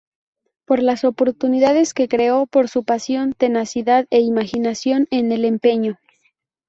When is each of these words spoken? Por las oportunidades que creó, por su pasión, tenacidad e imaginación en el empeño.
Por 0.65 0.81
las 0.81 1.03
oportunidades 1.03 1.93
que 1.93 2.07
creó, 2.07 2.47
por 2.47 2.69
su 2.69 2.83
pasión, 2.83 3.33
tenacidad 3.33 4.07
e 4.09 4.19
imaginación 4.19 5.07
en 5.11 5.31
el 5.31 5.45
empeño. 5.45 5.99